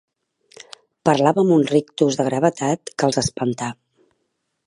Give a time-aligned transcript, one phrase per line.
[1.09, 3.71] Parlava amb un rictus de gravetat que els espantà.